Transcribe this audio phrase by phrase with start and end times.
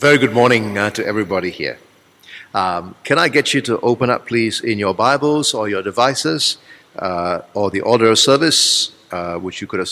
[0.00, 1.76] Very good morning uh, to everybody here.
[2.54, 6.58] Um, can I get you to open up, please, in your Bibles or your devices
[7.00, 9.84] uh, or the order of service, uh, which you could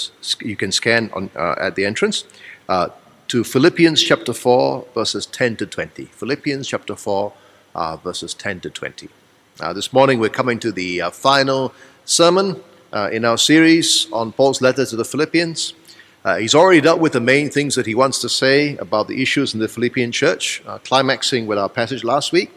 [0.43, 2.23] you can scan on, uh, at the entrance,
[2.69, 2.91] uh,
[3.27, 6.05] to Philippians chapter 4, verses 10 to 20.
[6.05, 7.33] Philippians chapter 4,
[7.75, 9.09] uh, verses 10 to 20.
[9.75, 12.63] this morning we're coming to the final sermon
[13.11, 15.75] in our series on Paul's letter to the Philippians.
[16.27, 19.23] Uh, he's already dealt with the main things that he wants to say about the
[19.23, 22.51] issues in the Philippian church, uh, climaxing with our passage last week.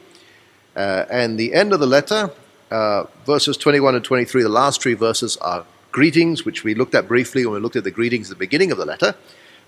[0.75, 2.31] Uh, and the end of the letter,
[2.71, 7.07] uh, verses 21 and 23, the last three verses are greetings, which we looked at
[7.07, 9.13] briefly when we looked at the greetings at the beginning of the letter.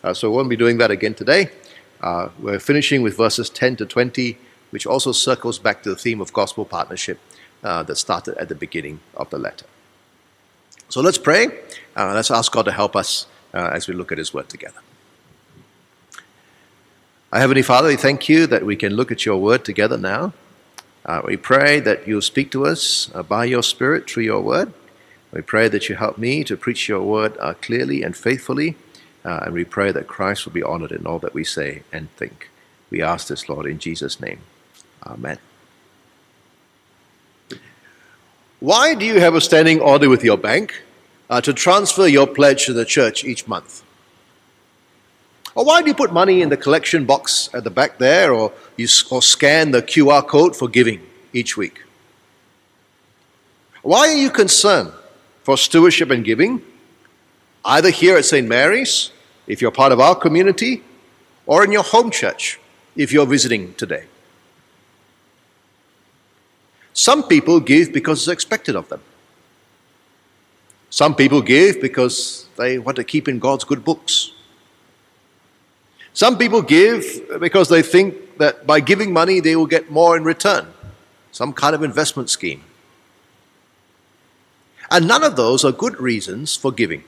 [0.04, 1.52] Uh, so we won't be doing that again today.
[2.02, 4.36] Uh, we're finishing with verses 10 to 20,
[4.72, 7.20] which also circles back to the theme of gospel partnership
[7.62, 9.68] that started at the beginning of the letter.
[10.90, 11.50] So let's pray.
[11.96, 14.80] let's ask God to help us uh, as we look at His Word together.
[17.32, 20.34] Our Heavenly Father, we thank you that we can look at your Word together now.
[21.06, 24.74] Uh, we pray that you'll speak to us uh, by your Spirit through your Word.
[25.32, 28.76] We pray that you help me to preach your Word uh, clearly and faithfully.
[29.24, 32.12] Uh, and we pray that Christ will be honored in all that we say and
[32.18, 32.50] think.
[32.90, 34.42] We ask this, Lord, in Jesus' name.
[35.06, 35.38] Amen.
[38.60, 40.84] Why do you have a standing order with your bank?
[41.32, 43.84] Uh, to transfer your pledge to the church each month?
[45.56, 48.52] Or why do you put money in the collection box at the back there, or
[48.76, 51.02] you or scan the QR code for giving
[51.34, 51.84] each week?
[53.82, 54.92] Why are you concerned
[55.44, 56.62] for stewardship and giving,
[57.64, 58.48] either here at St.
[58.48, 59.12] Mary's,
[59.48, 60.84] if you're part of our community,
[61.46, 62.60] or in your home church,
[62.96, 64.06] if you're visiting today?
[66.94, 69.02] Some people give because it's expected of them.
[70.92, 74.34] Some people give because they want to keep in God's good books.
[76.14, 77.04] Some people give
[77.40, 80.68] because they think that by giving money they will get more in return,
[81.32, 82.62] some kind of investment scheme.
[84.92, 87.04] And none of those are good reasons for giving.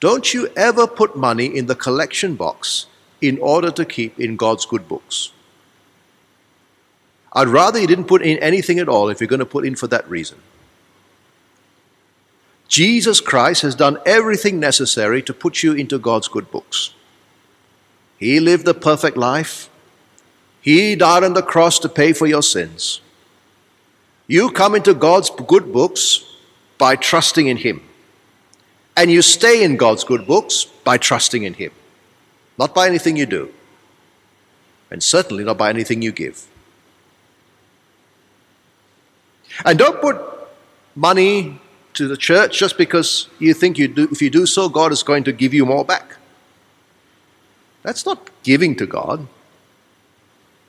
[0.00, 2.86] Don't you ever put money in the collection box
[3.20, 5.30] in order to keep in God's good books.
[7.34, 9.76] I'd rather you didn't put in anything at all if you're going to put in
[9.76, 10.38] for that reason.
[12.72, 16.94] Jesus Christ has done everything necessary to put you into God's good books.
[18.18, 19.68] He lived the perfect life.
[20.62, 23.02] He died on the cross to pay for your sins.
[24.26, 26.24] You come into God's good books
[26.78, 27.82] by trusting in Him.
[28.96, 31.72] And you stay in God's good books by trusting in Him.
[32.56, 33.52] Not by anything you do.
[34.90, 36.46] And certainly not by anything you give.
[39.62, 40.16] And don't put
[40.96, 41.60] money
[41.94, 45.02] to the church just because you think you do, if you do so, God is
[45.02, 46.16] going to give you more back.
[47.82, 49.26] That's not giving to God.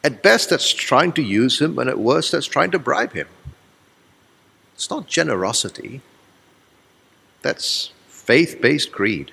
[0.03, 3.28] At best, that's trying to use Him, and at worst, that's trying to bribe Him.
[4.75, 6.01] It's not generosity,
[7.41, 9.31] that's faith based greed.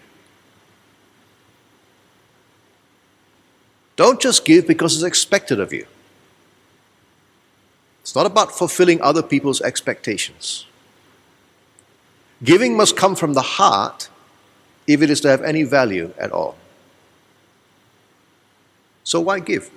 [3.97, 5.87] Don't just give because it's expected of you.
[8.01, 10.67] It's not about fulfilling other people's expectations.
[12.43, 14.09] Giving must come from the heart
[14.87, 16.57] if it is to have any value at all.
[19.05, 19.71] So, why give?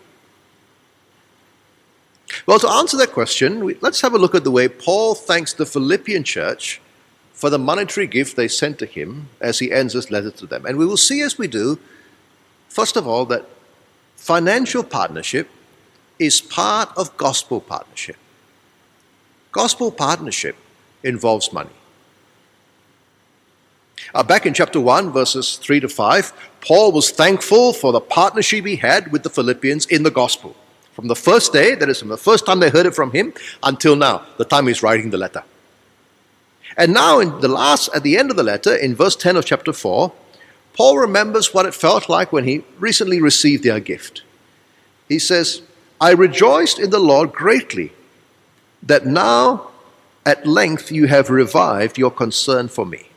[2.46, 5.66] Well, to answer that question, let's have a look at the way Paul thanks the
[5.66, 6.81] Philippian church
[7.34, 10.66] for the monetary gift they sent to him as he ends his letter to them.
[10.66, 11.78] And we will see as we do,
[12.69, 13.46] first of all, that
[14.16, 15.50] financial partnership
[16.19, 18.18] is part of gospel partnership.
[19.52, 20.56] Gospel partnership
[21.03, 21.69] involves money.
[24.13, 28.66] Uh, back in chapter 1, verses 3 to 5, Paul was thankful for the partnership
[28.66, 30.56] he had with the Philippians in the gospel.
[30.94, 33.34] From the first day, that is, from the first time they heard it from him,
[33.63, 35.44] until now, the time he's writing the letter.
[36.78, 39.46] And now, in the last, at the end of the letter, in verse 10 of
[39.46, 40.12] chapter 4,
[40.73, 44.22] Paul remembers what it felt like when he recently received their gift.
[45.09, 45.64] He says,
[45.99, 47.93] I rejoiced in the Lord greatly
[48.84, 49.72] that now
[50.26, 53.09] at length you have revived your concern for me.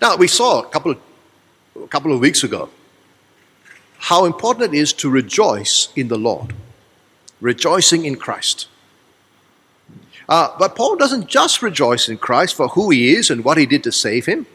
[0.00, 0.98] Now, we saw a couple of,
[1.82, 2.70] a couple of weeks ago
[3.98, 6.54] how important it is to rejoice in the Lord,
[7.40, 8.68] rejoicing in Christ.
[10.28, 13.66] Uh, but Paul doesn't just rejoice in Christ for who he is and what he
[13.66, 14.46] did to save him.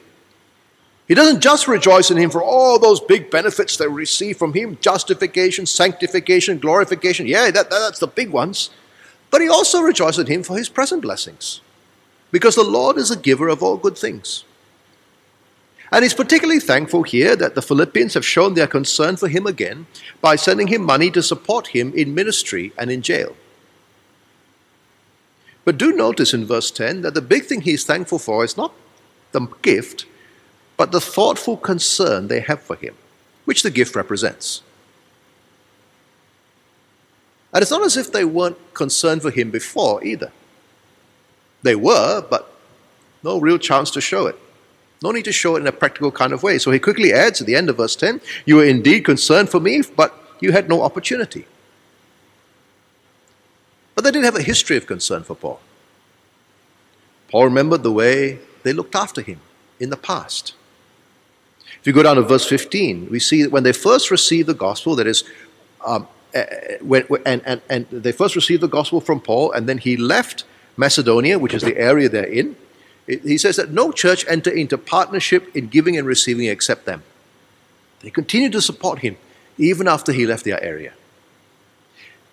[1.08, 4.54] He doesn't just rejoice in him for all those big benefits that we receive from
[4.54, 7.28] him justification, sanctification, glorification.
[7.28, 8.70] Yeah, that, that's the big ones.
[9.30, 11.62] But he also rejoices in him for his present blessings.
[12.32, 14.46] Because the Lord is a giver of all good things.
[15.92, 19.88] And he's particularly thankful here that the Philippians have shown their concern for him again
[20.22, 23.36] by sending him money to support him in ministry and in jail.
[25.66, 28.74] But do notice in verse 10 that the big thing he's thankful for is not
[29.34, 30.06] the gift,
[30.78, 32.96] but the thoughtful concern they have for him,
[33.46, 34.62] which the gift represents.
[37.54, 40.32] And it's not as if they weren't concerned for him before either.
[41.64, 42.56] They were, but
[43.24, 44.40] no real chance to show it.
[45.02, 46.60] No need to show it in a practical kind of way.
[46.60, 49.60] So he quickly adds at the end of verse 10 You were indeed concerned for
[49.60, 51.46] me, but you had no opportunity.
[53.96, 55.60] But they did have a history of concern for Paul.
[57.30, 59.40] Paul remembered the way they looked after him
[59.80, 60.54] in the past.
[61.80, 64.54] If you go down to verse 15, we see that when they first received the
[64.54, 65.24] gospel, that is,
[65.84, 66.44] um, uh,
[66.82, 70.44] when, and, and, and they first received the gospel from Paul, and then he left
[70.78, 72.56] Macedonia, which is the area they're in.
[73.20, 77.04] He says that no church enter into partnership in giving and receiving except them.
[78.02, 79.18] They continued to support him
[79.58, 80.94] even after he left their area.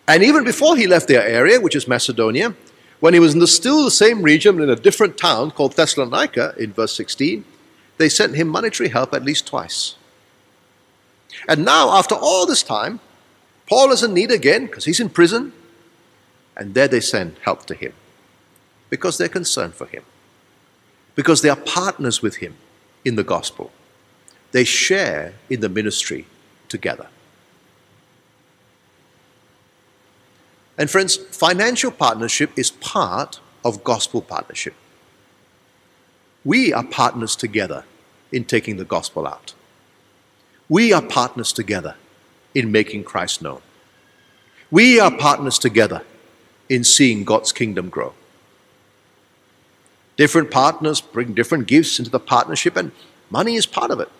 [0.06, 2.54] And even before he left their area, which is Macedonia,
[3.00, 6.54] when he was in the still the same region in a different town called Thessalonica,
[6.58, 7.44] in verse 16,
[7.98, 9.96] they sent him monetary help at least twice.
[11.46, 13.00] And now, after all this time,
[13.68, 15.52] Paul is in need again because he's in prison,
[16.56, 17.92] and there they send help to him
[18.90, 20.02] because they're concerned for him,
[21.18, 22.54] because they are partners with him
[23.04, 23.72] in the gospel.
[24.52, 26.26] They share in the ministry
[26.68, 27.08] together.
[30.78, 34.74] And friends, financial partnership is part of gospel partnership.
[36.44, 37.82] We are partners together
[38.30, 39.54] in taking the gospel out.
[40.68, 41.96] We are partners together
[42.54, 43.60] in making Christ known.
[44.70, 46.02] We are partners together
[46.68, 48.14] in seeing God's kingdom grow.
[50.18, 52.90] Different partners bring different gifts into the partnership, and
[53.30, 54.10] money is part of it.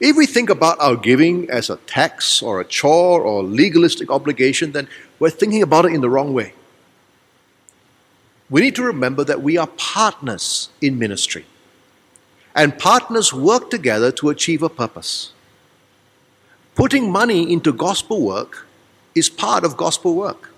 [0.00, 4.10] If we think about our giving as a tax or a chore or a legalistic
[4.10, 4.88] obligation, then
[5.20, 6.52] we're thinking about it in the wrong way.
[8.50, 11.46] We need to remember that we are partners in ministry,
[12.56, 15.32] and partners work together to achieve a purpose.
[16.74, 18.66] Putting money into gospel work
[19.14, 20.50] is part of gospel work,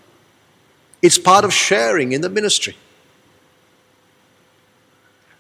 [1.03, 2.77] it's part of sharing in the ministry.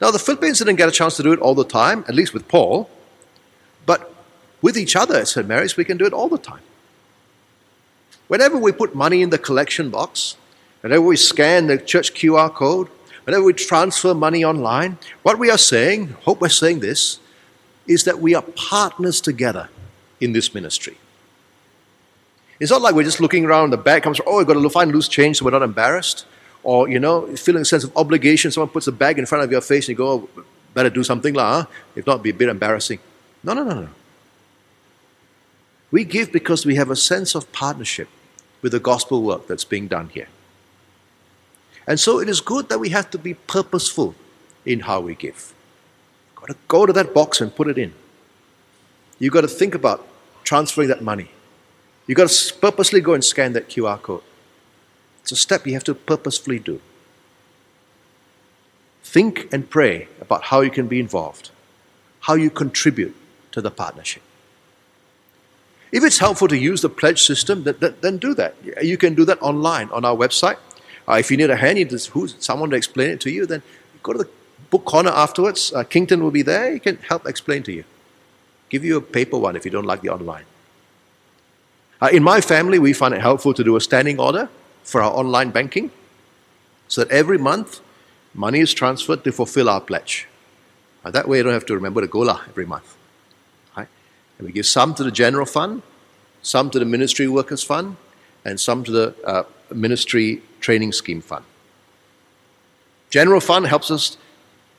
[0.00, 2.32] Now, the Philippians didn't get a chance to do it all the time, at least
[2.32, 2.88] with Paul.
[3.84, 4.14] But
[4.62, 5.46] with each other at St.
[5.46, 6.62] Mary's, we can do it all the time.
[8.28, 10.36] Whenever we put money in the collection box,
[10.80, 12.88] whenever we scan the church QR code,
[13.24, 17.18] whenever we transfer money online, what we are saying, hope we're saying this,
[17.86, 19.68] is that we are partners together
[20.20, 20.96] in this ministry.
[22.60, 24.92] It's not like we're just looking around, the bag comes, oh, we've got to find
[24.92, 26.26] loose change so we're not embarrassed.
[26.62, 28.50] Or, you know, feeling a sense of obligation.
[28.50, 31.02] Someone puts a bag in front of your face and you go, oh, better do
[31.02, 31.62] something, lah.
[31.62, 31.66] Huh?
[31.96, 32.98] If not, be a bit embarrassing.
[33.42, 33.88] No, no, no, no.
[35.90, 38.08] We give because we have a sense of partnership
[38.62, 40.28] with the gospel work that's being done here.
[41.86, 44.14] And so it is good that we have to be purposeful
[44.64, 45.52] in how we give.
[46.36, 47.92] Got to go to that box and put it in.
[49.18, 50.06] You've got to think about
[50.44, 51.30] transferring that money.
[52.06, 54.22] You've got to purposely go and scan that QR code.
[55.30, 56.80] It's a step you have to purposefully do.
[59.04, 61.50] Think and pray about how you can be involved,
[62.22, 63.14] how you contribute
[63.52, 64.24] to the partnership.
[65.92, 68.56] If it's helpful to use the pledge system, then, then do that.
[68.82, 70.56] You can do that online on our website.
[71.08, 73.46] Uh, if you need a hand, you need who's, someone to explain it to you,
[73.46, 73.62] then
[74.02, 74.28] go to the
[74.68, 75.72] book corner afterwards.
[75.72, 76.72] Uh, Kington will be there.
[76.72, 77.84] He can help explain to you.
[78.68, 80.46] Give you a paper one if you don't like the online.
[82.02, 84.48] Uh, in my family, we find it helpful to do a standing order
[84.90, 85.90] for our online banking
[86.88, 87.80] so that every month
[88.34, 90.26] money is transferred to fulfill our pledge.
[91.04, 92.96] That way, you don't have to remember the gola every month.
[94.40, 95.82] And we give some to the general fund,
[96.40, 97.96] some to the ministry workers fund,
[98.42, 101.44] and some to the uh, ministry training scheme fund.
[103.10, 104.16] General fund helps us,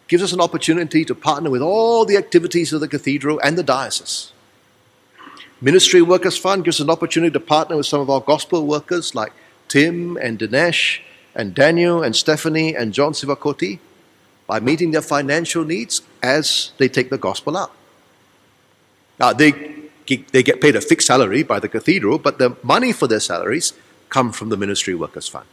[0.08, 3.62] gives us an opportunity to partner with all the activities of the cathedral and the
[3.62, 4.32] diocese.
[5.62, 9.14] Ministry Workers Fund gives us an opportunity to partner with some of our gospel workers
[9.14, 9.32] like
[9.72, 11.00] Tim and Dinesh
[11.34, 13.80] and Daniel and Stephanie and John Sivakoti
[14.46, 17.72] by meeting their financial needs as they take the gospel out.
[19.18, 19.52] Now, they,
[20.34, 23.72] they get paid a fixed salary by the cathedral, but the money for their salaries
[24.10, 25.48] come from the Ministry Workers Fund.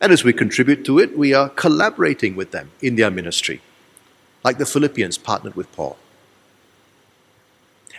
[0.00, 3.60] And as we contribute to it, we are collaborating with them in their ministry,
[4.42, 5.98] like the Philippians partnered with Paul.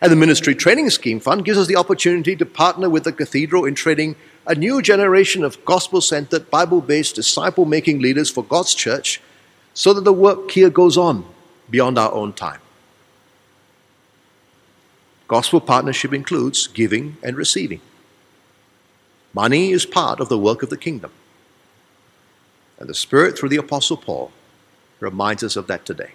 [0.02, 3.66] And the Ministry Training Scheme Fund gives us the opportunity to partner with the cathedral
[3.66, 4.16] in training
[4.50, 9.22] a new generation of gospel centered, Bible based, disciple making leaders for God's church
[9.76, 11.24] so that the work here goes on
[11.70, 12.60] beyond our own time.
[15.28, 17.80] Gospel partnership includes giving and receiving.
[19.36, 21.12] Money is part of the work of the kingdom.
[22.80, 24.32] And the Spirit, through the Apostle Paul,
[25.00, 26.14] reminds us of that today.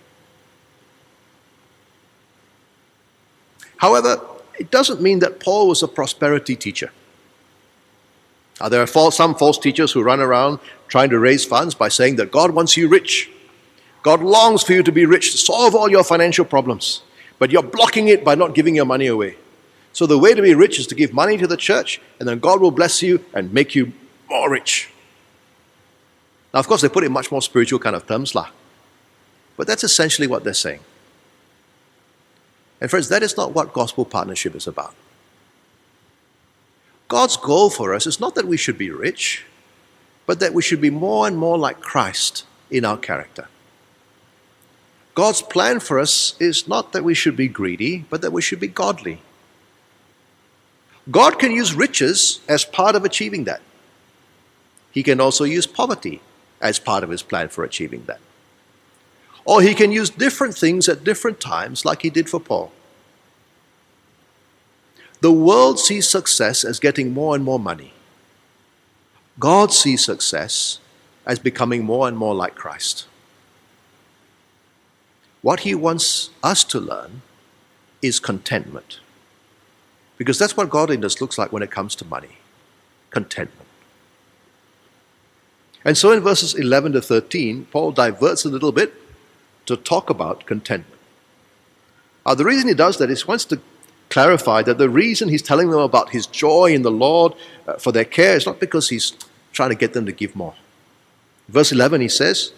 [3.76, 4.20] However,
[4.58, 6.90] it doesn't mean that Paul was a prosperity teacher.
[8.60, 11.88] Now, there are false, some false teachers who run around trying to raise funds by
[11.88, 13.30] saying that God wants you rich.
[14.02, 17.02] God longs for you to be rich to solve all your financial problems,
[17.38, 19.36] but you're blocking it by not giving your money away.
[19.92, 22.38] So, the way to be rich is to give money to the church, and then
[22.38, 23.92] God will bless you and make you
[24.28, 24.90] more rich.
[26.52, 28.50] Now, of course, they put it in much more spiritual kind of terms, lah.
[29.56, 30.80] But that's essentially what they're saying.
[32.80, 34.94] And, friends, that is not what gospel partnership is about.
[37.14, 39.44] God's goal for us is not that we should be rich,
[40.26, 43.46] but that we should be more and more like Christ in our character.
[45.14, 48.58] God's plan for us is not that we should be greedy, but that we should
[48.58, 49.20] be godly.
[51.08, 53.62] God can use riches as part of achieving that.
[54.90, 56.20] He can also use poverty
[56.60, 58.18] as part of his plan for achieving that.
[59.44, 62.72] Or he can use different things at different times, like he did for Paul.
[65.24, 67.94] The world sees success as getting more and more money.
[69.38, 70.80] God sees success
[71.24, 73.06] as becoming more and more like Christ.
[75.40, 77.22] What He wants us to learn
[78.02, 79.00] is contentment.
[80.18, 82.36] Because that's what godliness looks like when it comes to money
[83.10, 83.70] contentment.
[85.86, 88.92] And so in verses 11 to 13, Paul diverts a little bit
[89.64, 91.00] to talk about contentment.
[92.26, 93.62] Uh, the reason he does that is he wants to
[94.14, 97.34] clarified that the reason he's telling them about his joy in the Lord
[97.66, 99.12] uh, for their care is not because he's
[99.52, 100.54] trying to get them to give more.
[101.48, 102.52] Verse 11, he says,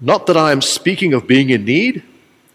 [0.00, 2.02] Not that I am speaking of being in need,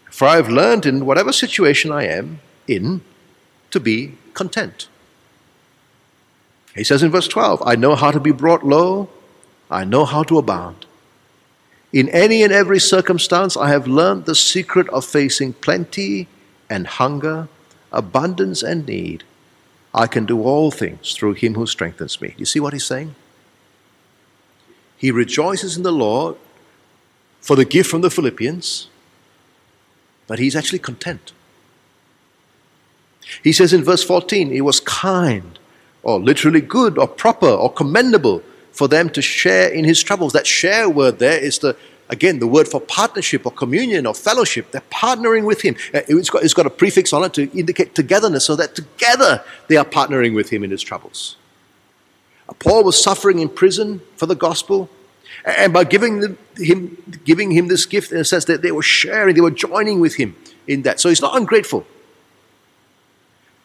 [0.10, 3.02] for I have learned in whatever situation I am in
[3.70, 4.88] to be content.
[6.76, 9.10] He says in verse 12, I know how to be brought low,
[9.70, 10.88] I know how to abound.
[11.94, 16.28] In any and every circumstance, I have learned the secret of facing plenty
[16.70, 17.48] and hunger,
[17.92, 19.24] abundance and need,
[19.94, 22.36] I can do all things through him who strengthens me.
[22.38, 23.16] You see what he's saying?
[24.98, 26.36] He rejoices in the Lord
[27.40, 28.90] for the gift from the Philippians,
[30.28, 31.32] but he's actually content.
[33.44, 35.60] He says in verse 14, it was kind,
[36.04, 40.34] or literally good, or proper, or commendable for them to share in his troubles.
[40.34, 41.76] That share word there is the
[42.10, 45.76] Again, the word for partnership or communion or fellowship, they're partnering with Him.
[45.94, 49.44] Uh, it's got, it's got a prefix on it to indicate togetherness, so that together
[49.68, 51.36] they are partnering with Him in His troubles.
[52.48, 54.90] Uh, Paul was suffering in prison for the gospel,
[55.46, 59.36] and by giving, him, giving him this gift, in a sense, that they were sharing,
[59.36, 60.36] they were joining with him
[60.66, 61.00] in that.
[61.00, 61.86] So he's not ungrateful.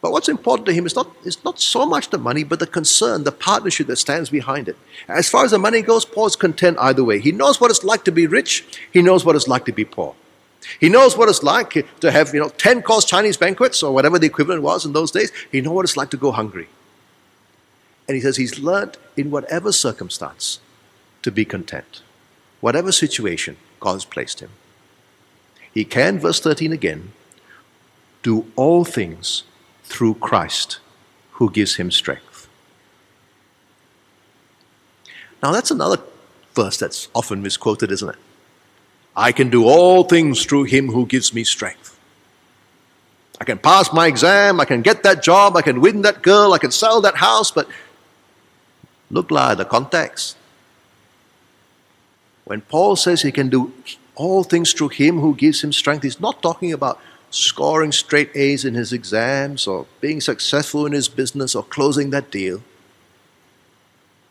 [0.02, 2.66] But what's important to him is not, is not so much the money, but the
[2.66, 4.76] concern, the partnership that stands behind it.
[5.06, 7.20] As far as the money goes, Paul's content either way.
[7.20, 9.84] He knows what it's like to be rich, he knows what it's like to be
[9.84, 10.16] poor.
[10.80, 14.18] He knows what it's like to have, you know, 10 course Chinese banquets or whatever
[14.18, 15.32] the equivalent was in those days.
[15.50, 16.68] He knows what it's like to go hungry.
[18.08, 20.60] And he says he's learned in whatever circumstance
[21.22, 22.02] to be content.
[22.60, 24.50] Whatever situation God has placed him.
[25.72, 27.12] He can, verse 13 again,
[28.22, 29.44] do all things
[29.92, 30.78] through Christ
[31.32, 32.48] who gives him strength.
[35.42, 35.98] Now, that's another
[36.54, 38.16] verse that's often misquoted, isn't it?
[39.14, 41.98] I can do all things through him who gives me strength.
[43.40, 46.52] I can pass my exam, I can get that job, I can win that girl,
[46.52, 47.68] I can sell that house, but
[49.10, 50.36] look like the context.
[52.44, 53.72] When Paul says he can do
[54.14, 57.00] all things through him who gives him strength, he's not talking about
[57.34, 62.30] scoring straight A's in his exams or being successful in his business or closing that
[62.30, 62.62] deal.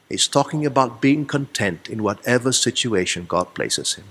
[0.08, 4.06] He's talking about being content in whatever situation God places him.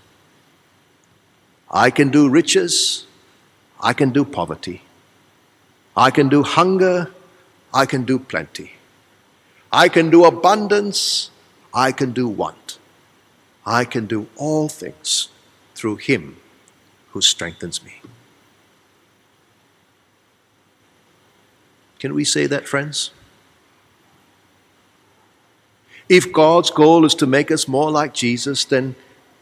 [1.70, 3.06] I can do riches,
[3.80, 4.82] I can do poverty.
[5.96, 7.10] I can do hunger,
[7.72, 8.72] I can do plenty.
[9.72, 11.30] I can do abundance,
[11.72, 12.78] I can do want.
[13.66, 15.28] I can do all things
[15.74, 16.36] through Him
[17.10, 18.00] who strengthens me.
[22.00, 23.12] Can we say that, friends?
[26.08, 28.96] If God's goal is to make us more like Jesus, then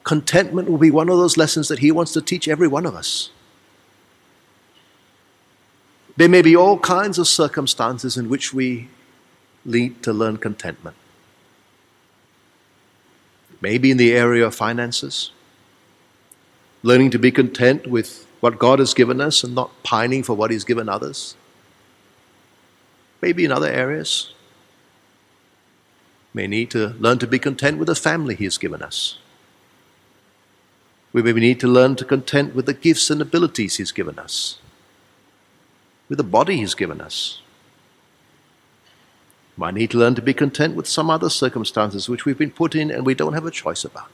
[0.04, 2.94] contentment will be one of those lessons that He wants to teach every one of
[2.94, 3.30] us.
[6.16, 8.88] There may be all kinds of circumstances in which we
[9.64, 10.96] need to learn contentment.
[13.60, 15.30] Maybe in the area of finances,
[16.82, 20.50] learning to be content with what God has given us and not pining for what
[20.50, 21.36] He's given others.
[23.20, 24.32] Maybe in other areas.
[26.34, 29.18] May need to learn to be content with the family He has given us.
[31.12, 34.58] We may need to learn to content with the gifts and abilities He's given us,
[36.08, 37.40] with the body He's given us.
[39.56, 42.52] We Might need to learn to be content with some other circumstances which we've been
[42.52, 44.10] put in and we don't have a choice about.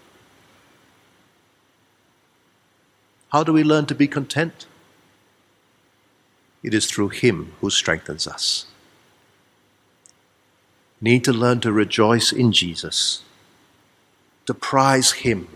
[3.28, 4.66] How do we learn to be content?
[6.62, 8.66] It is through Him who strengthens us.
[11.04, 13.22] Need to learn to rejoice in Jesus,
[14.46, 15.48] to prize Him,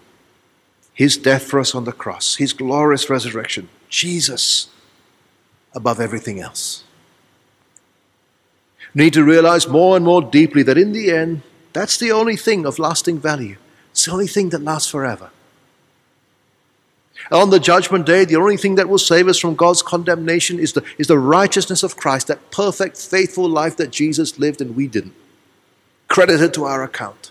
[0.92, 4.68] His death for us on the cross, His glorious resurrection, Jesus
[5.74, 6.84] above everything else.
[8.94, 11.40] Need to realize more and more deeply that in the end,
[11.72, 13.56] that's the only thing of lasting value.
[13.92, 15.30] It's the only thing that lasts forever.
[17.32, 20.74] On the judgment day, the only thing that will save us from God's condemnation is
[20.74, 24.86] the, is the righteousness of Christ, that perfect, faithful life that Jesus lived and we
[24.86, 25.14] didn't,
[26.08, 27.30] credited to our account.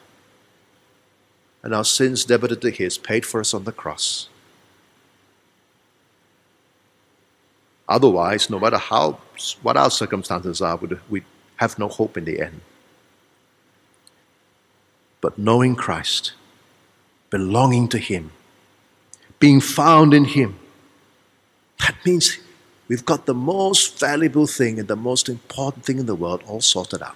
[1.63, 4.29] And our sins debited to His, paid for us on the cross.
[7.89, 9.19] Otherwise, no matter how
[9.62, 10.79] what our circumstances are,
[11.10, 11.24] we
[11.57, 12.62] have no hope in the end.
[15.22, 16.34] But knowing Christ,
[17.29, 18.31] belonging to Him,
[19.39, 20.60] being found in Him.
[21.79, 22.38] That means
[22.88, 26.62] we've got the most valuable thing and the most important thing in the world all
[26.62, 27.15] sorted out.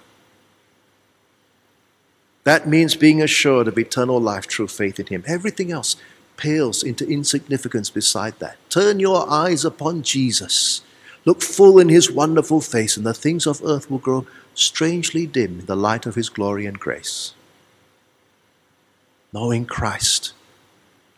[2.44, 5.24] That means being assured of eternal life through faith in Him.
[5.26, 5.96] Everything else
[6.36, 8.56] pales into insignificance beside that.
[8.68, 10.80] Turn your eyes upon Jesus.
[11.24, 15.60] Look full in His wonderful face, and the things of earth will grow strangely dim
[15.60, 17.34] in the light of His glory and grace.
[19.32, 20.32] Knowing Christ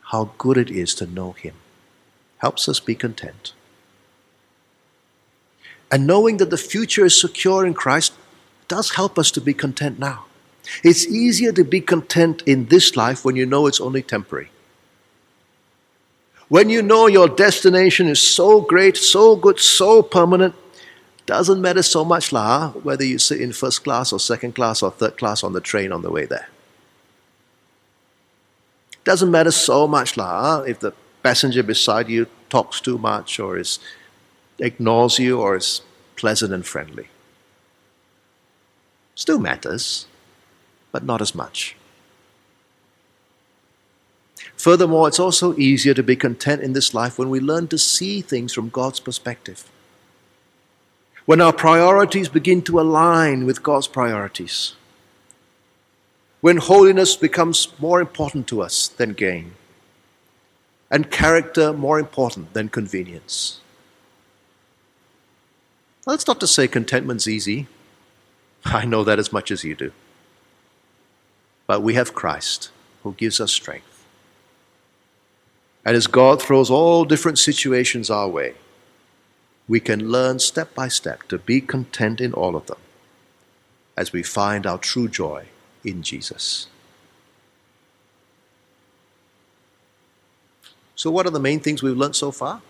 [0.08, 1.54] how good it is to know Him
[2.38, 3.54] helps us be content.
[5.90, 8.12] And knowing that the future is secure in Christ
[8.68, 10.26] does help us to be content now.
[10.82, 14.50] It's easier to be content in this life when you know it's only temporary.
[16.48, 20.54] When you know your destination is so great, so good, so permanent,
[21.26, 24.90] doesn't matter so much lah whether you sit in first class or second class or
[24.90, 26.48] third class on the train on the way there.
[29.04, 33.78] Doesn't matter so much lah if the passenger beside you talks too much or is
[34.58, 35.80] ignores you or is
[36.16, 37.08] pleasant and friendly.
[39.14, 40.06] Still matters,
[40.94, 41.74] but not as much.
[44.56, 48.20] Furthermore, it's also easier to be content in this life when we learn to see
[48.20, 49.68] things from God's perspective.
[51.26, 54.74] When our priorities begin to align with God's priorities
[56.44, 59.52] when holiness becomes more important to us than gain,
[60.90, 63.60] and character more important than convenience.
[66.06, 67.66] that's not to say contentment's easy.
[68.80, 69.90] I know that as much as you do.
[71.66, 72.70] But we have Christ
[73.02, 74.04] who gives us strength.
[75.84, 78.54] And as God throws all different situations our way,
[79.68, 82.78] we can learn step by step to be content in all of them
[83.96, 85.46] as we find our true joy
[85.84, 86.66] in Jesus.
[90.96, 92.62] So, what are the main things we've learned so far?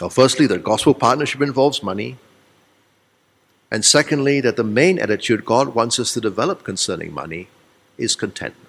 [0.00, 2.16] Well, firstly, that gospel partnership involves money.
[3.70, 7.48] And secondly, that the main attitude God wants us to develop concerning money
[7.96, 8.68] is contentment.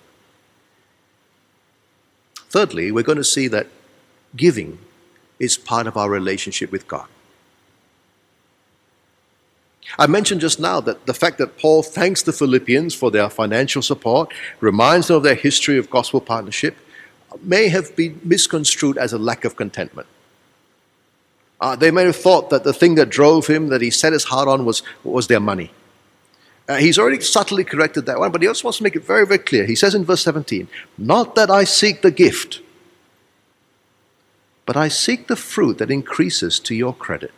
[2.50, 3.68] Thirdly, we're going to see that
[4.36, 4.78] giving
[5.40, 7.08] is part of our relationship with God.
[9.98, 13.82] I mentioned just now that the fact that Paul thanks the Philippians for their financial
[13.82, 16.78] support, reminds them of their history of gospel partnership,
[17.42, 20.08] may have been misconstrued as a lack of contentment.
[21.62, 24.26] Uh, they may have thought that the thing that drove him, that he set his
[24.26, 25.72] heart on, was, was their money.
[26.68, 29.26] Uh, he's already subtly corrected that one, but he also wants to make it very,
[29.28, 29.66] very clear.
[29.66, 32.62] He says in verse 17, Not that I seek the gift,
[34.66, 37.32] but I seek the fruit that increases to your credit.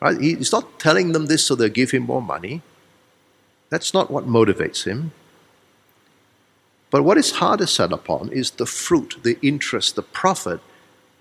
[0.00, 0.20] Right?
[0.20, 2.62] He's not telling them this so they'll give him more money.
[3.68, 5.12] That's not what motivates him.
[6.90, 10.60] But what is harder set upon is the fruit, the interest, the profit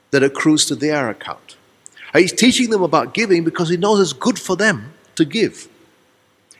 [0.10, 1.58] that accrues to their account.
[2.14, 5.68] He's teaching them about giving because he knows it's good for them to give.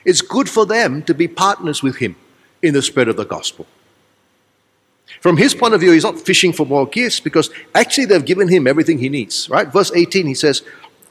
[0.04, 2.16] It's good for them to be partners with him
[2.62, 3.66] in the spread of the gospel.
[5.20, 8.48] From his point of view, he's not fishing for more gifts because actually they've given
[8.48, 9.66] him everything he needs, right?
[9.68, 10.62] Verse 18, he says,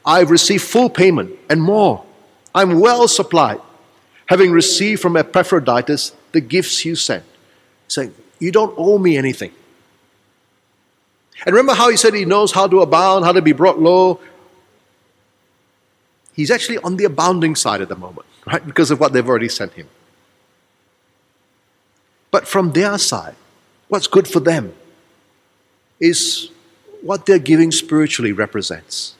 [0.05, 2.03] I've received full payment and more.
[2.55, 3.59] I'm well supplied,
[4.25, 7.23] having received from Epaphroditus the gifts you sent.
[7.87, 9.51] Saying, You don't owe me anything.
[11.45, 14.19] And remember how he said he knows how to abound, how to be brought low?
[16.33, 18.65] He's actually on the abounding side at the moment, right?
[18.65, 19.87] Because of what they've already sent him.
[22.31, 23.35] But from their side,
[23.87, 24.73] what's good for them
[25.99, 26.49] is
[27.01, 29.15] what their giving spiritually represents.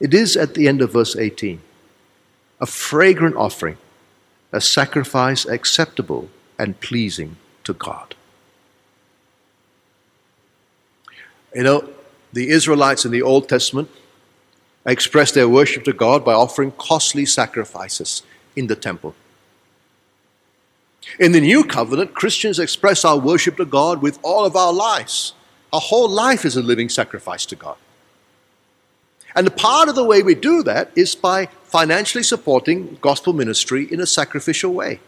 [0.00, 1.60] It is at the end of verse 18
[2.60, 3.76] a fragrant offering,
[4.52, 6.28] a sacrifice acceptable
[6.58, 8.16] and pleasing to God.
[11.58, 11.88] You know,
[12.32, 13.90] the Israelites in the Old Testament
[14.86, 18.22] expressed their worship to God by offering costly sacrifices
[18.54, 19.16] in the temple.
[21.18, 25.32] In the New Covenant, Christians express our worship to God with all of our lives.
[25.72, 27.76] Our whole life is a living sacrifice to God.
[29.34, 34.00] And part of the way we do that is by financially supporting gospel ministry in
[34.00, 35.00] a sacrificial way.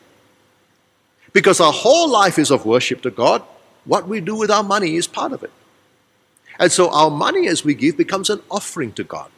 [1.32, 3.40] Because our whole life is of worship to God,
[3.84, 5.52] what we do with our money is part of it.
[6.61, 9.31] And so our money as we give becomes an offering to God.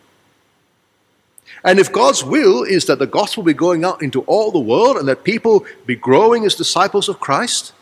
[1.65, 4.97] And if God's will is that the gospel be going out into all the world
[4.97, 7.73] and that people be growing as disciples of Christ,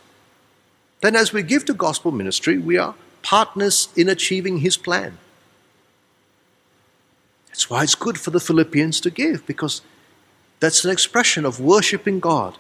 [1.00, 5.16] then as we give to gospel ministry, we are partners in achieving his plan.
[7.48, 9.81] That's why it's good for the Philippians to give, because
[10.61, 12.59] that's an expression of worshiping God,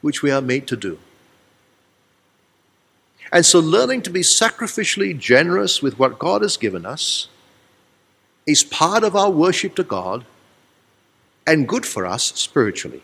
[0.00, 0.98] which we are made to do.
[3.32, 7.28] And so, learning to be sacrificially generous with what God has given us
[8.46, 10.24] is part of our worship to God
[11.46, 13.02] and good for us spiritually.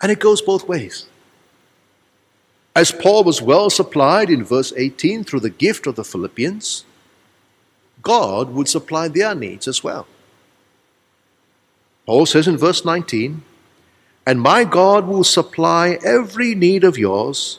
[0.00, 1.06] And it goes both ways.
[2.74, 6.84] As Paul was well supplied in verse 18 through the gift of the Philippians,
[8.02, 10.06] God would supply their needs as well.
[12.06, 13.42] Paul says in verse 19,
[14.26, 17.58] And my God will supply every need of yours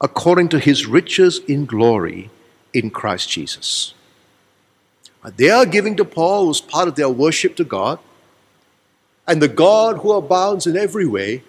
[0.00, 2.30] according to his riches in glory
[2.72, 3.94] in Christ Jesus.
[5.36, 7.98] They are giving to Paul was part of their worship to God,
[9.26, 11.42] and the God who abounds in every way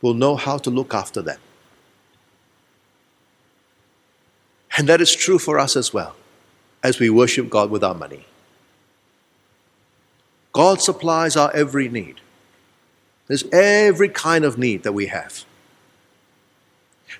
[0.00, 1.38] will know how to look after them.
[4.78, 6.16] And that is true for us as well,
[6.82, 8.24] as we worship God with our money.
[10.52, 12.19] God supplies our every need.
[13.30, 15.44] There's every kind of need that we have.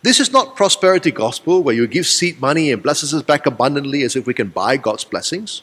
[0.02, 4.02] This is not prosperity gospel where you give seed money and blesses us back abundantly
[4.02, 5.62] as if we can buy God's blessings.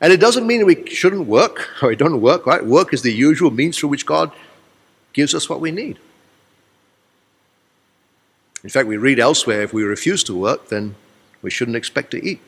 [0.00, 2.66] And it doesn't mean we shouldn't work or we don't work, right?
[2.66, 4.32] Work is the usual means through which God
[5.12, 6.00] gives us what we need.
[8.64, 10.96] In fact, we read elsewhere if we refuse to work, then
[11.40, 12.40] we shouldn't expect to eat.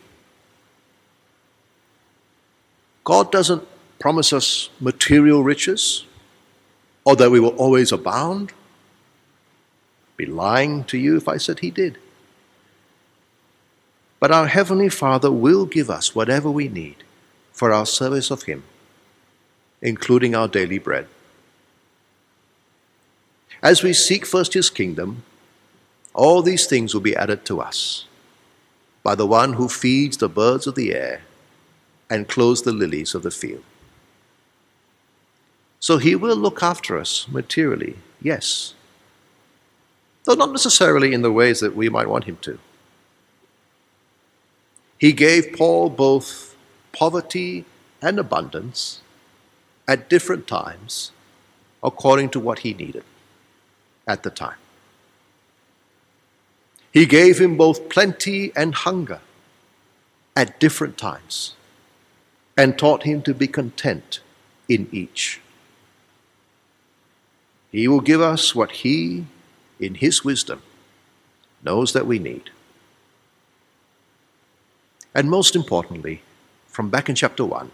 [3.05, 3.63] God doesn't
[4.01, 6.06] promise us material riches
[7.07, 8.53] or that we will always abound
[10.17, 11.99] be lying to you if I said he did.
[14.19, 16.97] But our Heavenly Father will give us whatever we need
[17.53, 18.65] for our service of Him,
[19.81, 21.07] including our daily bread.
[23.63, 25.23] As we seek first His kingdom,
[26.15, 28.07] all these things will be added to us
[29.03, 31.23] by the one who feeds the birds of the air
[32.11, 33.63] and clothes the lilies of the field.
[35.81, 38.75] So He will look after us materially, yes
[40.27, 42.59] though not necessarily in the ways that we might want him to.
[44.99, 46.57] He gave Paul both
[46.93, 47.65] poverty
[48.03, 49.01] and abundance
[49.89, 51.13] at different times
[51.83, 53.05] according to what he needed
[54.07, 54.59] at the time.
[56.93, 59.21] He gave him both plenty and hunger
[60.35, 61.55] at different times
[62.57, 64.21] and taught him to be content
[64.69, 65.41] in each.
[67.73, 69.27] He will give us what he
[69.79, 70.63] in His wisdom,
[71.63, 72.51] knows that we need.
[75.15, 76.23] And most importantly,
[76.67, 77.71] from back in chapter 1,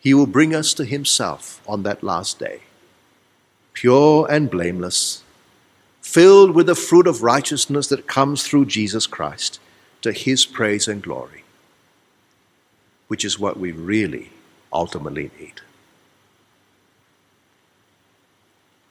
[0.00, 2.60] He will bring us to Himself on that last day,
[3.72, 5.22] pure and blameless,
[6.00, 9.60] filled with the fruit of righteousness that comes through Jesus Christ
[10.02, 11.44] to His praise and glory,
[13.08, 14.30] which is what we really
[14.72, 15.60] ultimately need.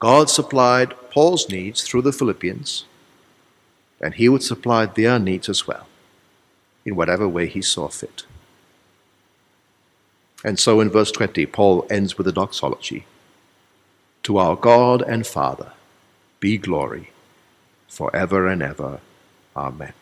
[0.04, 2.84] God supplied Paul's needs through the Philippians,
[4.02, 5.86] and he would supply their needs as well,
[6.84, 8.24] in whatever way he saw fit.
[10.44, 13.06] And so in verse 20, Paul ends with a doxology
[14.24, 15.72] To our God and Father
[16.38, 17.08] be glory
[17.88, 19.00] forever and ever.
[19.56, 19.94] Amen.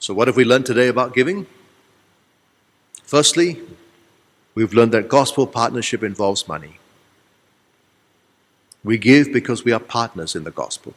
[0.00, 1.46] So, what have we learned today about giving?
[3.04, 3.60] Firstly,
[4.54, 6.78] We've learned that gospel partnership involves money.
[8.82, 10.94] We give because we are partners in the gospel.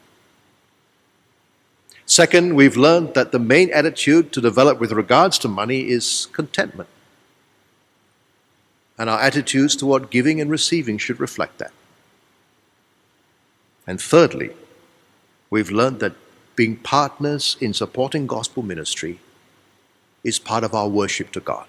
[2.05, 6.89] Second, we've learned that the main attitude to develop with regards to money is contentment.
[8.97, 11.71] And our attitudes toward giving and receiving should reflect that.
[13.87, 14.51] And thirdly,
[15.49, 16.13] we've learned that
[16.55, 19.19] being partners in supporting gospel ministry
[20.23, 21.65] is part of our worship to God.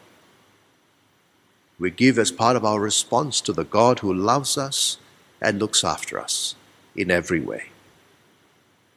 [1.78, 4.98] We give as part of our response to the God who loves us
[5.40, 6.54] and looks after us
[6.94, 7.64] in every way.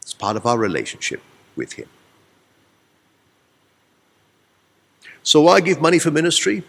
[0.02, 1.22] It's part of our relationship
[1.56, 1.90] with Him.
[5.24, 6.63] So, why give money for ministry?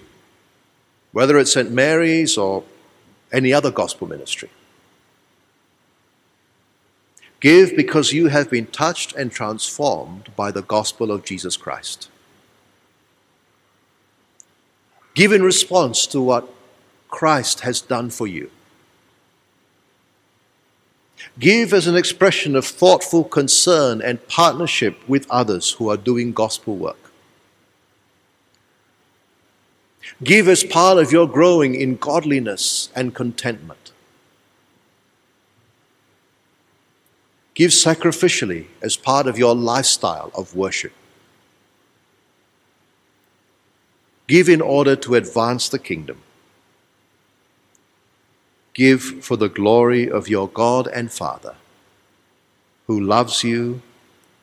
[1.12, 1.70] Whether it's St.
[1.70, 2.64] Mary's or
[3.32, 4.50] any other gospel ministry.
[7.40, 12.08] Give because you have been touched and transformed by the gospel of Jesus Christ.
[15.18, 16.48] Give in response to what
[17.08, 18.52] Christ has done for you.
[21.40, 26.76] Give as an expression of thoughtful concern and partnership with others who are doing gospel
[26.76, 27.10] work.
[30.22, 33.90] Give as part of your growing in godliness and contentment.
[37.54, 40.92] Give sacrificially as part of your lifestyle of worship.
[44.28, 46.18] Give in order to advance the kingdom.
[48.74, 51.56] Give for the glory of your God and Father,
[52.86, 53.82] who loves you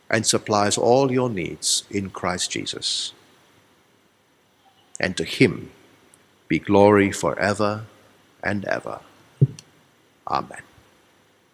[0.09, 3.13] and supplies all your needs in Christ Jesus.
[4.99, 5.71] And to him
[6.47, 7.85] be glory forever
[8.43, 8.99] and ever.
[10.27, 10.61] Amen.